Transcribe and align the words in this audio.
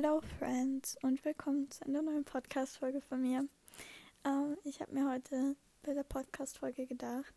Hello 0.00 0.20
Friends 0.38 0.96
und 1.02 1.24
willkommen 1.24 1.68
zu 1.72 1.84
einer 1.84 2.02
neuen 2.02 2.22
Podcast-Folge 2.22 3.00
von 3.00 3.20
mir. 3.20 3.48
Ähm, 4.24 4.56
ich 4.62 4.80
habe 4.80 4.92
mir 4.92 5.10
heute 5.10 5.56
bei 5.82 5.92
der 5.92 6.04
Podcast-Folge 6.04 6.86
gedacht, 6.86 7.34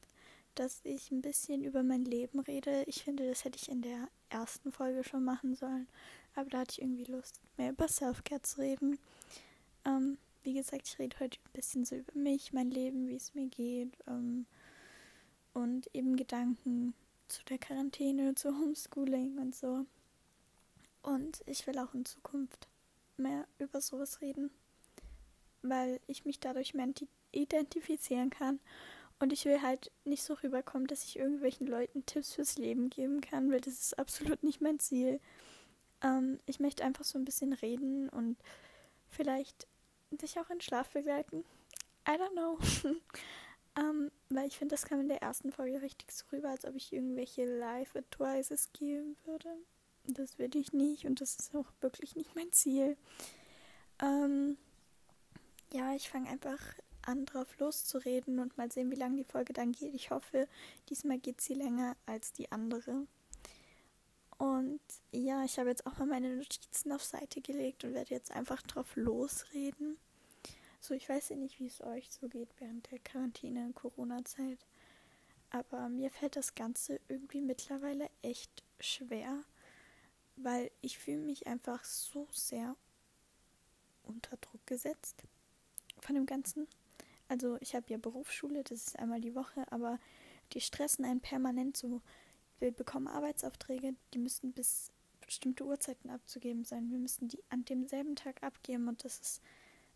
dass 0.53 0.79
ich 0.83 1.09
ein 1.09 1.23
bisschen 1.23 1.63
über 1.63 1.81
mein 1.81 2.05
Leben 2.05 2.39
rede. 2.39 2.83
Ich 2.85 3.03
finde, 3.03 3.27
das 3.27 3.45
hätte 3.45 3.57
ich 3.59 3.67
in 3.67 3.81
der 3.81 4.09
ersten 4.29 4.71
Folge 4.71 5.03
schon 5.03 5.23
machen 5.23 5.55
sollen, 5.55 5.87
aber 6.35 6.51
da 6.51 6.59
hatte 6.59 6.73
ich 6.73 6.83
irgendwie 6.83 7.05
Lust, 7.05 7.41
mehr 7.57 7.71
über 7.71 7.87
Self-Care 7.87 8.43
zu 8.43 8.61
reden. 8.61 8.99
Ähm, 9.83 10.19
wie 10.43 10.53
gesagt, 10.53 10.87
ich 10.87 10.99
rede 10.99 11.19
heute 11.19 11.39
ein 11.39 11.53
bisschen 11.53 11.83
so 11.83 11.95
über 11.95 12.13
mich, 12.13 12.53
mein 12.53 12.69
Leben, 12.69 13.07
wie 13.07 13.15
es 13.15 13.33
mir 13.33 13.47
geht 13.47 13.97
ähm, 14.05 14.45
und 15.53 15.89
eben 15.95 16.15
Gedanken 16.15 16.93
zu 17.27 17.43
der 17.45 17.57
Quarantäne, 17.57 18.35
zu 18.35 18.55
Homeschooling 18.55 19.39
und 19.39 19.55
so. 19.55 19.87
Und 21.01 21.41
ich 21.45 21.65
will 21.67 21.77
auch 21.79 21.93
in 21.93 22.05
Zukunft 22.05 22.67
mehr 23.17 23.47
über 23.57 23.81
sowas 23.81 24.21
reden, 24.21 24.51
weil 25.61 25.99
ich 26.07 26.25
mich 26.25 26.39
dadurch 26.39 26.73
mehr 26.73 26.87
identifizieren 27.31 28.29
kann. 28.29 28.59
Und 29.19 29.31
ich 29.31 29.45
will 29.45 29.61
halt 29.61 29.91
nicht 30.03 30.23
so 30.23 30.33
rüberkommen, 30.33 30.87
dass 30.87 31.03
ich 31.03 31.17
irgendwelchen 31.19 31.67
Leuten 31.67 32.05
Tipps 32.05 32.33
fürs 32.33 32.57
Leben 32.57 32.89
geben 32.89 33.21
kann, 33.21 33.51
weil 33.51 33.61
das 33.61 33.75
ist 33.75 33.99
absolut 33.99 34.41
nicht 34.43 34.61
mein 34.61 34.79
Ziel. 34.79 35.19
Ähm, 36.01 36.39
ich 36.47 36.59
möchte 36.59 36.83
einfach 36.83 37.03
so 37.03 37.19
ein 37.19 37.25
bisschen 37.25 37.53
reden 37.53 38.09
und 38.09 38.37
vielleicht 39.09 39.67
dich 40.09 40.39
auch 40.39 40.49
in 40.49 40.59
Schlaf 40.59 40.89
begleiten. 40.89 41.45
I 42.07 42.13
don't 42.13 42.31
know. 42.31 42.57
ähm, 43.79 44.11
weil 44.29 44.47
ich 44.47 44.57
finde, 44.57 44.73
das 44.73 44.85
kam 44.85 45.01
in 45.01 45.07
der 45.07 45.21
ersten 45.21 45.51
Folge 45.51 45.81
richtig 45.81 46.11
so 46.11 46.25
rüber, 46.31 46.49
als 46.49 46.65
ob 46.65 46.75
ich 46.75 46.91
irgendwelche 46.91 47.45
Live-Advices 47.45 48.73
geben 48.73 49.15
würde. 49.25 49.55
Das 50.07 50.37
will 50.39 50.55
ich 50.55 50.73
nicht 50.73 51.05
und 51.05 51.21
das 51.21 51.35
ist 51.35 51.55
auch 51.55 51.71
wirklich 51.81 52.15
nicht 52.15 52.35
mein 52.35 52.51
Ziel. 52.51 52.97
Ähm, 54.01 54.57
ja, 55.71 55.93
ich 55.95 56.09
fange 56.09 56.29
einfach 56.29 56.59
an, 57.03 57.25
drauf 57.25 57.57
loszureden 57.59 58.39
und 58.39 58.57
mal 58.57 58.71
sehen, 58.71 58.91
wie 58.91 58.95
lange 58.95 59.17
die 59.17 59.23
Folge 59.23 59.53
dann 59.53 59.71
geht. 59.71 59.93
Ich 59.93 60.11
hoffe, 60.11 60.47
diesmal 60.89 61.17
geht 61.17 61.41
sie 61.41 61.53
länger 61.53 61.95
als 62.05 62.33
die 62.33 62.51
andere. 62.51 63.07
Und 64.37 64.81
ja, 65.11 65.43
ich 65.43 65.59
habe 65.59 65.69
jetzt 65.69 65.85
auch 65.85 65.97
mal 65.99 66.07
meine 66.07 66.35
Notizen 66.35 66.91
auf 66.91 67.03
Seite 67.03 67.41
gelegt 67.41 67.83
und 67.83 67.93
werde 67.93 68.13
jetzt 68.13 68.31
einfach 68.31 68.61
drauf 68.63 68.95
losreden. 68.95 69.97
So, 70.79 70.95
ich 70.95 71.07
weiß 71.07 71.29
ja 71.29 71.35
nicht, 71.35 71.59
wie 71.59 71.67
es 71.67 71.81
euch 71.81 72.09
so 72.09 72.27
geht 72.27 72.49
während 72.57 72.89
der 72.91 72.97
Quarantäne 72.99 73.71
Corona-Zeit. 73.73 74.65
Aber 75.51 75.89
mir 75.89 76.09
fällt 76.09 76.35
das 76.35 76.55
Ganze 76.55 76.99
irgendwie 77.07 77.41
mittlerweile 77.41 78.09
echt 78.23 78.63
schwer 78.79 79.43
weil 80.43 80.71
ich 80.81 80.97
fühle 80.97 81.17
mich 81.17 81.47
einfach 81.47 81.83
so 81.83 82.27
sehr 82.31 82.75
unter 84.03 84.37
Druck 84.37 84.65
gesetzt 84.65 85.23
von 85.99 86.15
dem 86.15 86.25
Ganzen. 86.25 86.67
Also 87.27 87.57
ich 87.61 87.75
habe 87.75 87.85
ja 87.89 87.97
Berufsschule, 87.97 88.63
das 88.63 88.87
ist 88.87 88.99
einmal 88.99 89.21
die 89.21 89.35
Woche, 89.35 89.71
aber 89.71 89.99
die 90.53 90.61
stressen 90.61 91.05
einen 91.05 91.21
permanent 91.21 91.77
so. 91.77 92.01
Wir 92.59 92.71
bekommen 92.71 93.07
Arbeitsaufträge, 93.07 93.95
die 94.13 94.19
müssen 94.19 94.51
bis 94.51 94.91
bestimmte 95.21 95.65
Uhrzeiten 95.65 96.09
abzugeben 96.09 96.65
sein. 96.65 96.91
Wir 96.91 96.99
müssen 96.99 97.29
die 97.29 97.39
an 97.49 97.63
demselben 97.63 98.15
Tag 98.15 98.43
abgeben 98.43 98.87
und 98.87 99.03
das 99.05 99.19
ist 99.19 99.41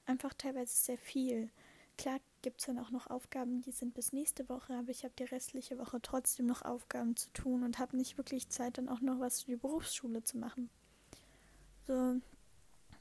einfach 0.06 0.34
teilweise 0.34 0.74
sehr 0.74 0.98
viel. 0.98 1.50
Klar 1.98 2.20
gibt 2.46 2.60
es 2.60 2.68
dann 2.68 2.78
auch 2.78 2.92
noch 2.92 3.08
Aufgaben, 3.08 3.64
die 3.64 3.72
sind 3.72 3.96
bis 3.96 4.14
nächste 4.14 4.48
Woche, 4.50 4.76
aber 4.76 4.92
ich 4.92 5.04
habe 5.04 5.16
die 5.18 5.24
restliche 5.24 5.80
Woche 5.80 6.00
trotzdem 6.00 6.46
noch 6.46 6.62
Aufgaben 6.62 7.16
zu 7.16 7.34
tun 7.34 7.64
und 7.64 7.80
habe 7.80 7.98
nicht 7.98 8.20
wirklich 8.20 8.50
Zeit, 8.50 8.78
dann 8.78 8.88
auch 8.88 9.02
noch 9.02 9.20
was 9.20 9.42
für 9.42 9.50
die 9.50 9.58
Berufsschule 9.58 10.24
zu 10.24 10.38
machen. 10.38 10.70
So, 11.88 12.22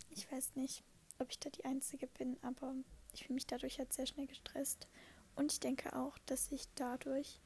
ich 0.09 0.33
weiß 0.33 0.57
nicht, 0.57 0.83
ob 1.19 1.31
ich 1.31 1.39
da 1.41 1.51
die 1.51 1.67
Einzige 1.67 2.07
bin, 2.07 2.39
aber 2.41 2.75
ich 3.13 3.25
fühle 3.25 3.35
mich 3.35 3.47
dadurch 3.47 3.79
halt 3.79 3.93
sehr 3.93 4.07
schnell 4.07 4.27
gestresst. 4.27 4.89
Und 5.37 5.53
ich 5.53 5.61
denke 5.61 5.95
auch, 5.95 6.17
dass 6.25 6.51
ich 6.51 6.65
dadurch 6.75 7.39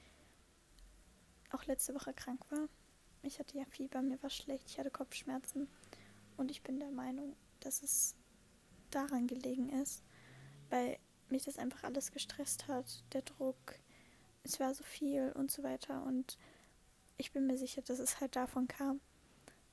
auch 1.50 1.64
letzte 1.64 1.96
Woche 1.96 2.14
krank 2.14 2.40
war. 2.52 2.68
Ich 3.22 3.40
hatte 3.40 3.58
ja 3.58 3.64
Fieber, 3.64 4.02
mir 4.02 4.22
war 4.22 4.30
schlecht, 4.30 4.70
ich 4.70 4.78
hatte 4.78 4.92
Kopfschmerzen. 4.92 5.66
Und 6.36 6.52
ich 6.52 6.62
bin 6.62 6.78
der 6.78 6.92
Meinung, 6.92 7.34
dass 7.58 7.82
es 7.82 8.14
daran 8.92 9.26
gelegen 9.26 9.68
ist, 9.70 10.04
weil 10.70 10.96
mich 11.30 11.44
das 11.44 11.58
einfach 11.58 11.84
alles 11.84 12.12
gestresst 12.12 12.68
hat, 12.68 13.04
der 13.12 13.22
Druck, 13.22 13.74
es 14.44 14.60
war 14.60 14.74
so 14.74 14.84
viel 14.84 15.32
und 15.32 15.50
so 15.50 15.62
weiter 15.62 16.04
und 16.04 16.38
ich 17.16 17.32
bin 17.32 17.46
mir 17.46 17.58
sicher, 17.58 17.82
dass 17.82 17.98
es 17.98 18.20
halt 18.20 18.36
davon 18.36 18.68
kam. 18.68 19.00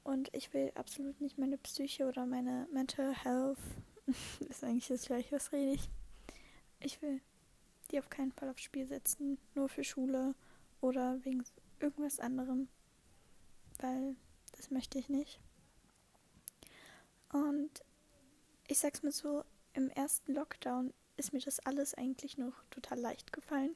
Und 0.03 0.29
ich 0.33 0.53
will 0.53 0.71
absolut 0.75 1.19
nicht 1.21 1.38
meine 1.38 1.57
Psyche 1.57 2.07
oder 2.07 2.25
meine 2.25 2.67
Mental 2.71 3.13
Health, 3.13 3.57
ist 4.49 4.63
eigentlich 4.63 4.88
das 4.88 5.05
gleiche, 5.05 5.35
was 5.35 5.51
rede 5.51 5.73
ich. 5.73 5.89
Ich 6.79 7.01
will 7.01 7.21
die 7.91 7.99
auf 7.99 8.09
keinen 8.09 8.31
Fall 8.31 8.49
aufs 8.49 8.63
Spiel 8.63 8.88
setzen, 8.88 9.38
nur 9.53 9.69
für 9.69 9.83
Schule 9.83 10.35
oder 10.81 11.23
wegen 11.23 11.44
irgendwas 11.79 12.19
anderem, 12.19 12.67
weil 13.79 14.15
das 14.53 14.71
möchte 14.71 14.97
ich 14.97 15.09
nicht. 15.09 15.39
Und 17.31 17.83
ich 18.67 18.79
sag's 18.79 19.03
mal 19.03 19.11
so, 19.11 19.44
im 19.73 19.89
ersten 19.89 20.33
Lockdown 20.33 20.94
ist 21.17 21.33
mir 21.33 21.39
das 21.39 21.59
alles 21.59 21.93
eigentlich 21.93 22.37
noch 22.37 22.53
total 22.69 22.99
leicht 22.99 23.33
gefallen. 23.33 23.75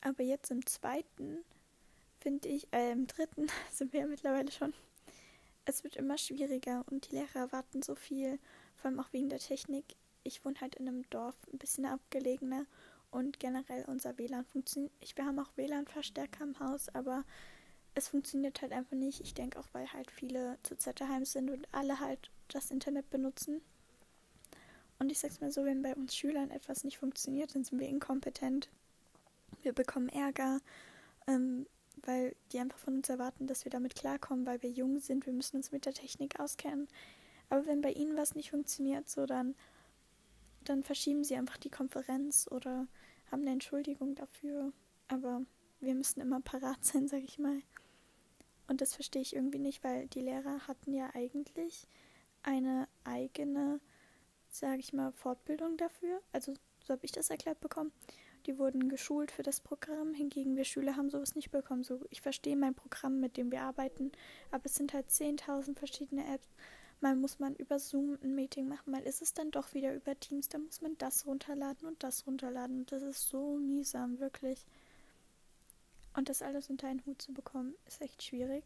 Aber 0.00 0.22
jetzt 0.22 0.50
im 0.50 0.66
zweiten 0.66 1.44
finde 2.20 2.48
ich, 2.48 2.72
äh, 2.72 2.92
im 2.92 3.06
dritten 3.06 3.48
sind 3.70 3.92
wir 3.92 4.00
ja 4.00 4.06
mittlerweile 4.06 4.50
schon. 4.50 4.72
Es 5.64 5.84
wird 5.84 5.96
immer 5.96 6.18
schwieriger 6.18 6.84
und 6.90 7.10
die 7.10 7.16
Lehrer 7.16 7.40
erwarten 7.40 7.82
so 7.82 7.94
viel, 7.94 8.38
vor 8.76 8.90
allem 8.90 9.00
auch 9.00 9.12
wegen 9.12 9.28
der 9.28 9.38
Technik. 9.38 9.84
Ich 10.24 10.44
wohne 10.44 10.60
halt 10.60 10.76
in 10.76 10.88
einem 10.88 11.08
Dorf, 11.10 11.36
ein 11.52 11.58
bisschen 11.58 11.84
abgelegener 11.84 12.66
und 13.10 13.38
generell 13.38 13.84
unser 13.86 14.18
WLAN 14.18 14.44
funktioniert. 14.44 14.92
Wir 15.14 15.24
haben 15.24 15.38
auch 15.38 15.56
WLAN-Verstärker 15.56 16.44
im 16.44 16.58
Haus, 16.58 16.88
aber 16.94 17.24
es 17.94 18.08
funktioniert 18.08 18.62
halt 18.62 18.72
einfach 18.72 18.96
nicht. 18.96 19.20
Ich 19.20 19.34
denke 19.34 19.58
auch, 19.58 19.68
weil 19.72 19.92
halt 19.92 20.10
viele 20.10 20.58
zurzeit 20.62 21.00
daheim 21.00 21.24
sind 21.24 21.50
und 21.50 21.68
alle 21.72 22.00
halt 22.00 22.30
das 22.48 22.70
Internet 22.70 23.10
benutzen. 23.10 23.60
Und 25.02 25.10
ich 25.10 25.18
sag's 25.18 25.40
mal 25.40 25.50
so, 25.50 25.64
wenn 25.64 25.82
bei 25.82 25.96
uns 25.96 26.14
Schülern 26.14 26.52
etwas 26.52 26.84
nicht 26.84 26.96
funktioniert, 26.96 27.56
dann 27.56 27.64
sind 27.64 27.80
wir 27.80 27.88
inkompetent. 27.88 28.68
Wir 29.62 29.72
bekommen 29.72 30.08
Ärger, 30.08 30.60
ähm, 31.26 31.66
weil 32.04 32.36
die 32.52 32.60
einfach 32.60 32.78
von 32.78 32.94
uns 32.94 33.08
erwarten, 33.08 33.48
dass 33.48 33.64
wir 33.64 33.70
damit 33.70 33.96
klarkommen, 33.96 34.46
weil 34.46 34.62
wir 34.62 34.70
jung 34.70 35.00
sind. 35.00 35.26
Wir 35.26 35.32
müssen 35.32 35.56
uns 35.56 35.72
mit 35.72 35.86
der 35.86 35.92
Technik 35.92 36.38
auskennen. 36.38 36.86
Aber 37.50 37.66
wenn 37.66 37.80
bei 37.80 37.90
ihnen 37.90 38.16
was 38.16 38.36
nicht 38.36 38.52
funktioniert, 38.52 39.08
so 39.08 39.26
dann, 39.26 39.56
dann 40.62 40.84
verschieben 40.84 41.24
sie 41.24 41.34
einfach 41.34 41.56
die 41.56 41.70
Konferenz 41.70 42.46
oder 42.48 42.86
haben 43.32 43.42
eine 43.42 43.50
Entschuldigung 43.50 44.14
dafür. 44.14 44.72
Aber 45.08 45.42
wir 45.80 45.96
müssen 45.96 46.20
immer 46.20 46.40
parat 46.40 46.84
sein, 46.84 47.08
sag 47.08 47.24
ich 47.24 47.40
mal. 47.40 47.60
Und 48.68 48.80
das 48.80 48.94
verstehe 48.94 49.22
ich 49.22 49.34
irgendwie 49.34 49.58
nicht, 49.58 49.82
weil 49.82 50.06
die 50.06 50.20
Lehrer 50.20 50.68
hatten 50.68 50.92
ja 50.92 51.10
eigentlich 51.12 51.88
eine 52.44 52.86
eigene 53.02 53.80
sage 54.58 54.80
ich 54.80 54.92
mal, 54.92 55.12
Fortbildung 55.12 55.76
dafür. 55.76 56.20
Also 56.32 56.54
so 56.84 56.92
habe 56.94 57.04
ich 57.04 57.12
das 57.12 57.30
erklärt 57.30 57.60
bekommen. 57.60 57.92
Die 58.46 58.58
wurden 58.58 58.88
geschult 58.88 59.30
für 59.30 59.44
das 59.44 59.60
Programm, 59.60 60.14
hingegen 60.14 60.56
wir 60.56 60.64
Schüler 60.64 60.96
haben 60.96 61.10
sowas 61.10 61.36
nicht 61.36 61.50
bekommen. 61.50 61.84
So, 61.84 62.00
ich 62.10 62.22
verstehe 62.22 62.56
mein 62.56 62.74
Programm, 62.74 63.20
mit 63.20 63.36
dem 63.36 63.52
wir 63.52 63.62
arbeiten, 63.62 64.10
aber 64.50 64.66
es 64.66 64.74
sind 64.74 64.92
halt 64.94 65.08
10.000 65.10 65.78
verschiedene 65.78 66.26
Apps. 66.34 66.48
Mal 67.00 67.14
muss 67.16 67.38
man 67.38 67.54
über 67.56 67.78
Zoom 67.78 68.18
ein 68.22 68.34
Meeting 68.34 68.68
machen, 68.68 68.92
mal 68.92 69.02
ist 69.02 69.22
es 69.22 69.34
dann 69.34 69.50
doch 69.50 69.74
wieder 69.74 69.94
über 69.94 70.18
Teams, 70.18 70.48
dann 70.48 70.64
muss 70.64 70.80
man 70.82 70.96
das 70.98 71.26
runterladen 71.26 71.86
und 71.86 72.02
das 72.02 72.26
runterladen. 72.26 72.80
Und 72.80 72.92
das 72.92 73.02
ist 73.02 73.28
so 73.28 73.56
mühsam, 73.56 74.18
wirklich. 74.18 74.64
Und 76.14 76.28
das 76.28 76.42
alles 76.42 76.68
unter 76.68 76.88
einen 76.88 77.04
Hut 77.06 77.22
zu 77.22 77.32
bekommen, 77.32 77.74
ist 77.86 78.00
echt 78.00 78.22
schwierig, 78.22 78.64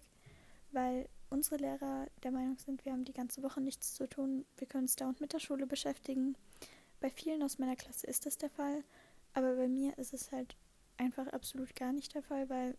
weil 0.72 1.08
unsere 1.30 1.56
Lehrer 1.56 2.06
der 2.22 2.30
Meinung 2.30 2.58
sind, 2.58 2.84
wir 2.84 2.92
haben 2.92 3.04
die 3.04 3.12
ganze 3.12 3.42
Woche 3.42 3.60
nichts 3.60 3.94
zu 3.94 4.08
tun, 4.08 4.46
wir 4.56 4.66
können 4.66 4.84
uns 4.84 4.96
dauernd 4.96 5.20
mit 5.20 5.32
der 5.32 5.38
Schule 5.38 5.66
beschäftigen. 5.66 6.36
Bei 7.00 7.10
vielen 7.10 7.42
aus 7.42 7.58
meiner 7.58 7.76
Klasse 7.76 8.06
ist 8.06 8.26
das 8.26 8.38
der 8.38 8.50
Fall, 8.50 8.84
aber 9.34 9.56
bei 9.56 9.68
mir 9.68 9.96
ist 9.98 10.14
es 10.14 10.32
halt 10.32 10.56
einfach 10.96 11.26
absolut 11.28 11.74
gar 11.76 11.92
nicht 11.92 12.14
der 12.14 12.22
Fall, 12.22 12.48
weil 12.48 12.76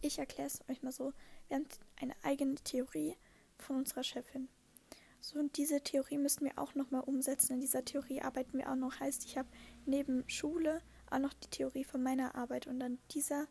ich 0.00 0.18
erkläre 0.18 0.48
es 0.48 0.60
euch 0.68 0.82
mal 0.82 0.92
so, 0.92 1.12
wir 1.48 1.56
haben 1.56 1.66
eine 2.00 2.14
eigene 2.22 2.56
Theorie 2.56 3.16
von 3.58 3.76
unserer 3.76 4.02
Chefin. 4.02 4.48
So, 5.20 5.38
und 5.38 5.56
diese 5.56 5.80
Theorie 5.80 6.18
müssen 6.18 6.44
wir 6.44 6.58
auch 6.58 6.74
nochmal 6.74 7.02
umsetzen. 7.02 7.54
In 7.54 7.60
dieser 7.60 7.84
Theorie 7.84 8.22
arbeiten 8.22 8.58
wir 8.58 8.68
auch 8.68 8.74
noch. 8.74 8.98
Heißt, 8.98 9.24
ich 9.24 9.38
habe 9.38 9.48
neben 9.86 10.28
Schule 10.28 10.82
auch 11.10 11.20
noch 11.20 11.32
die 11.32 11.48
Theorie 11.48 11.84
von 11.84 12.02
meiner 12.02 12.34
Arbeit 12.34 12.66
und 12.66 12.82
an 12.82 12.98
dieser 13.12 13.46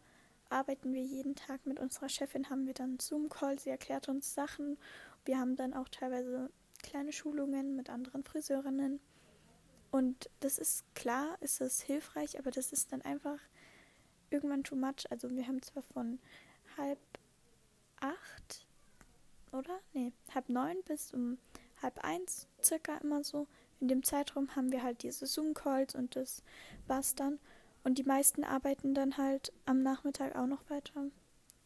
arbeiten 0.52 0.94
wir 0.94 1.04
jeden 1.04 1.36
Tag 1.36 1.66
mit 1.66 1.80
unserer 1.80 2.10
Chefin, 2.10 2.50
haben 2.50 2.68
wir 2.68 2.74
dann 2.74 3.00
Zoom-Call, 3.00 3.60
sie 3.60 3.70
erklärt 3.70 4.10
uns 4.10 4.34
Sachen. 4.34 4.78
Wir 5.26 5.40
haben 5.40 5.56
dann 5.56 5.74
auch 5.74 5.90
teilweise 5.90 6.50
kleine 6.84 7.14
Schulungen 7.14 7.76
mit 7.76 7.90
anderen 7.90 8.24
Friseurinnen. 8.24 9.00
Und 9.92 10.30
das 10.40 10.58
ist 10.58 10.84
klar, 10.96 11.38
ist 11.42 11.62
es 11.62 11.82
hilfreich, 11.82 12.40
aber 12.40 12.52
das 12.52 12.72
ist 12.72 12.92
dann 12.92 13.02
einfach 13.02 13.40
irgendwann 14.30 14.64
too 14.64 14.76
much. 14.76 15.10
Also 15.10 15.30
wir 15.32 15.48
haben 15.48 15.62
zwar 15.62 15.84
von 15.84 16.20
halb 16.78 17.00
acht, 18.00 18.66
oder? 19.52 19.80
Nee, 19.94 20.14
halb 20.34 20.50
neun 20.50 20.78
bis 20.86 21.14
um 21.14 21.38
halb 21.82 22.04
eins 22.04 22.48
circa 22.64 22.98
immer 22.98 23.24
so. 23.24 23.48
In 23.80 23.88
dem 23.88 24.04
Zeitraum 24.04 24.56
haben 24.56 24.72
wir 24.72 24.84
halt 24.84 25.04
diese 25.04 25.26
Zoom-Calls 25.26 25.96
und 25.96 26.16
das 26.16 26.44
war's 26.88 27.16
dann. 27.16 27.40
Und 27.84 27.98
die 27.98 28.04
meisten 28.04 28.44
arbeiten 28.44 28.94
dann 28.94 29.18
halt 29.18 29.52
am 29.66 29.82
Nachmittag 29.82 30.36
auch 30.36 30.46
noch 30.46 30.70
weiter. 30.70 31.06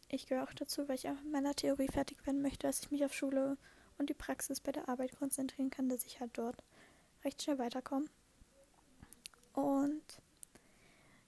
Ich 0.08 0.26
gehöre 0.26 0.44
auch 0.44 0.54
dazu, 0.54 0.88
weil 0.88 0.96
ich 0.96 1.08
auch 1.08 1.20
mit 1.22 1.32
meiner 1.32 1.54
Theorie 1.54 1.88
fertig 1.88 2.24
werden 2.26 2.42
möchte, 2.42 2.66
dass 2.66 2.80
ich 2.80 2.90
mich 2.90 3.04
auf 3.04 3.12
Schule 3.12 3.58
und 3.98 4.08
die 4.08 4.14
Praxis 4.14 4.60
bei 4.60 4.72
der 4.72 4.88
Arbeit 4.88 5.18
konzentrieren 5.18 5.70
kann, 5.70 5.88
dass 5.88 6.04
ich 6.04 6.20
halt 6.20 6.30
dort 6.34 6.62
recht 7.24 7.42
schnell 7.42 7.58
weiterkomme. 7.58 8.06
Und 9.52 10.02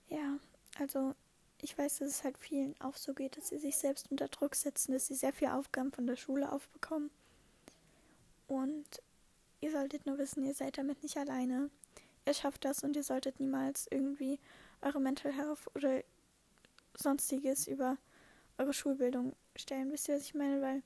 ja, 0.08 0.38
also 0.78 1.14
ich 1.60 1.76
weiß, 1.76 1.98
dass 1.98 2.08
es 2.08 2.24
halt 2.24 2.38
vielen 2.38 2.80
auch 2.80 2.96
so 2.96 3.14
geht, 3.14 3.36
dass 3.36 3.48
sie 3.48 3.58
sich 3.58 3.76
selbst 3.76 4.10
unter 4.10 4.28
Druck 4.28 4.54
setzen, 4.54 4.92
dass 4.92 5.06
sie 5.06 5.14
sehr 5.14 5.32
viele 5.32 5.54
Aufgaben 5.54 5.92
von 5.92 6.06
der 6.06 6.16
Schule 6.16 6.52
aufbekommen. 6.52 7.10
Und 8.46 9.02
ihr 9.60 9.72
solltet 9.72 10.06
nur 10.06 10.18
wissen, 10.18 10.44
ihr 10.44 10.54
seid 10.54 10.78
damit 10.78 11.02
nicht 11.02 11.16
alleine. 11.16 11.70
Ihr 12.26 12.34
schafft 12.34 12.64
das 12.64 12.84
und 12.84 12.94
ihr 12.94 13.02
solltet 13.02 13.40
niemals 13.40 13.88
irgendwie 13.90 14.38
eure 14.82 15.00
Mental 15.00 15.32
Health 15.32 15.66
oder 15.74 16.02
sonstiges 16.94 17.66
über 17.66 17.96
eure 18.58 18.72
Schulbildung 18.72 19.34
stellen. 19.56 19.92
Wisst 19.92 20.08
ihr, 20.08 20.16
was 20.16 20.22
ich 20.22 20.34
meine? 20.34 20.60
Weil 20.60 20.82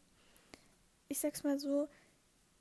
ich 1.09 1.21
sag's 1.21 1.43
mal 1.43 1.59
so, 1.59 1.89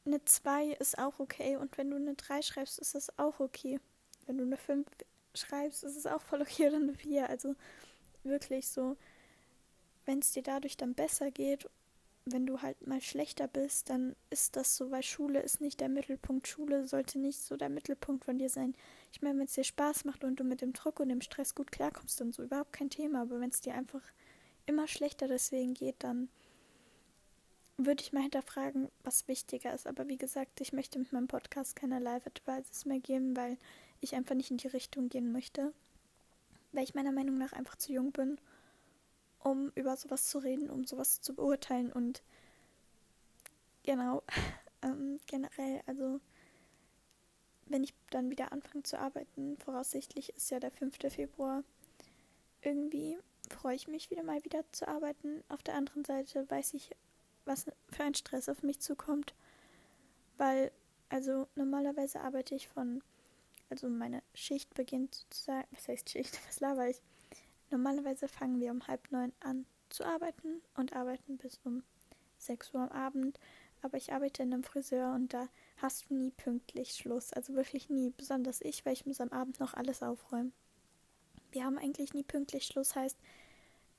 eine 0.06 0.24
2 0.24 0.72
ist 0.80 0.98
auch 0.98 1.20
okay 1.20 1.58
und 1.58 1.78
wenn 1.78 1.90
du 1.92 1.98
eine 1.98 2.16
3 2.16 2.42
schreibst, 2.42 2.80
ist 2.80 2.96
das 2.96 3.18
auch 3.20 3.40
okay. 3.40 3.80
Wenn 4.26 4.38
du 4.38 4.44
eine 4.44 4.58
5 4.58 4.88
schreibst, 5.34 5.84
ist 5.84 5.96
es 5.96 6.08
auch 6.08 6.22
voll 6.22 6.42
okay 6.42 6.68
oder 6.68 6.78
eine 6.78 6.94
4. 6.94 7.30
Also 7.30 7.56
wirklich 8.24 8.68
so, 8.68 8.98
wenn 10.06 10.20
es 10.20 10.32
dir 10.32 10.44
dadurch 10.44 10.78
dann 10.78 10.96
besser 10.96 11.32
geht, 11.32 11.70
wenn 12.26 12.46
du 12.46 12.62
halt 12.62 12.86
mal 12.86 13.02
schlechter 13.02 13.48
bist, 13.48 13.90
dann 13.90 14.16
ist 14.30 14.56
das 14.56 14.78
so, 14.78 14.92
weil 14.92 15.04
Schule 15.04 15.42
ist 15.42 15.60
nicht 15.62 15.80
der 15.80 15.90
Mittelpunkt. 15.90 16.48
Schule 16.48 16.88
sollte 16.88 17.20
nicht 17.20 17.40
so 17.40 17.58
der 17.58 17.70
Mittelpunkt 17.70 18.26
von 18.26 18.38
dir 18.38 18.50
sein. 18.50 18.76
Ich 19.12 19.22
meine, 19.22 19.38
wenn 19.40 19.46
es 19.46 19.54
dir 19.54 19.64
Spaß 19.64 20.06
macht 20.06 20.24
und 20.24 20.40
du 20.40 20.44
mit 20.44 20.62
dem 20.62 20.74
Druck 20.74 21.00
und 21.00 21.10
dem 21.10 21.22
Stress 21.22 21.56
gut 21.56 21.72
klarkommst, 21.72 22.20
dann 22.20 22.32
so 22.32 22.44
überhaupt 22.44 22.74
kein 22.74 22.90
Thema. 22.90 23.22
Aber 23.22 23.40
wenn 23.40 23.50
es 23.50 23.62
dir 23.62 23.76
einfach 23.76 24.04
immer 24.66 24.88
schlechter 24.88 25.28
deswegen 25.28 25.74
geht, 25.74 25.96
dann 26.00 26.30
würde 27.78 28.04
ich 28.04 28.14
mal 28.14 28.22
hinterfragen, 28.22 28.90
was 29.04 29.28
wichtiger 29.28 29.74
ist. 29.74 29.88
Aber 29.88 30.08
wie 30.08 30.18
gesagt, 30.18 30.62
ich 30.62 30.72
möchte 30.72 31.00
mit 31.00 31.12
meinem 31.12 31.28
Podcast 31.28 31.76
keine 31.76 32.00
Live-Advices 32.00 32.86
mehr 32.86 33.00
geben, 33.00 33.36
weil 33.36 33.58
ich 34.00 34.16
einfach 34.16 34.36
nicht 34.36 34.52
in 34.52 34.58
die 34.58 34.68
Richtung 34.68 35.10
gehen 35.10 35.32
möchte 35.32 35.74
weil 36.72 36.84
ich 36.84 36.94
meiner 36.94 37.12
Meinung 37.12 37.38
nach 37.38 37.54
einfach 37.54 37.76
zu 37.76 37.92
jung 37.92 38.12
bin, 38.12 38.40
um 39.40 39.72
über 39.76 39.96
sowas 39.98 40.28
zu 40.28 40.40
reden, 40.40 40.70
um 40.70 40.86
sowas 40.86 41.22
zu 41.22 41.34
beurteilen 41.36 41.92
und 41.92 42.22
genau, 43.84 44.24
ähm, 44.82 45.20
generell, 45.28 45.82
also 45.86 46.20
wenn 47.72 47.84
ich 47.84 47.94
dann 48.10 48.30
wieder 48.30 48.52
anfange 48.52 48.84
zu 48.84 49.00
arbeiten, 49.00 49.58
voraussichtlich 49.58 50.36
ist 50.36 50.52
ja 50.52 50.60
der 50.60 50.72
5. 50.72 50.98
Februar, 51.10 51.64
irgendwie 52.62 53.18
freue 53.50 53.76
ich 53.76 53.88
mich 53.88 54.12
wieder 54.12 54.24
mal 54.24 54.44
wieder 54.44 54.64
zu 54.72 54.88
arbeiten. 54.88 55.44
Auf 55.50 55.64
der 55.64 55.76
anderen 55.76 56.06
Seite 56.06 56.50
weiß 56.50 56.74
ich, 56.74 56.92
was 57.46 57.66
für 57.90 58.04
ein 58.04 58.16
Stress 58.16 58.50
auf 58.50 58.64
mich 58.64 58.80
zukommt, 58.80 59.34
weil 60.38 60.72
also 61.10 61.48
normalerweise 61.56 62.22
arbeite 62.22 62.56
ich 62.56 62.68
von 62.68 63.04
also 63.70 63.88
meine 63.88 64.22
Schicht 64.34 64.74
beginnt 64.74 65.16
sozusagen, 65.16 65.68
was 65.72 65.88
heißt 65.88 66.10
Schicht, 66.10 66.40
was 66.48 66.60
laber 66.60 66.90
ich? 66.90 67.02
Normalerweise 67.70 68.28
fangen 68.28 68.60
wir 68.60 68.72
um 68.72 68.86
halb 68.88 69.12
neun 69.12 69.32
an 69.40 69.66
zu 69.90 70.04
arbeiten 70.04 70.62
und 70.76 70.94
arbeiten 70.94 71.38
bis 71.38 71.60
um 71.64 71.84
sechs 72.38 72.74
Uhr 72.74 72.82
am 72.82 72.90
Abend. 72.90 73.40
Aber 73.82 73.98
ich 73.98 74.14
arbeite 74.14 74.44
in 74.44 74.54
einem 74.54 74.64
Friseur 74.64 75.14
und 75.14 75.34
da 75.34 75.48
hast 75.78 76.10
du 76.10 76.14
nie 76.14 76.32
pünktlich 76.32 76.92
Schluss. 76.94 77.34
Also 77.34 77.54
wirklich 77.54 77.90
nie. 77.90 78.14
Besonders 78.16 78.62
ich, 78.62 78.86
weil 78.86 78.94
ich 78.94 79.06
muss 79.06 79.22
am 79.22 79.30
Abend 79.30 79.60
noch 79.60 79.74
alles 79.74 80.04
aufräumen. 80.04 80.54
Wir 81.52 81.66
haben 81.66 81.78
eigentlich 81.78 82.14
nie 82.14 82.24
pünktlich 82.24 82.66
Schluss. 82.66 82.96
Heißt, 82.96 83.18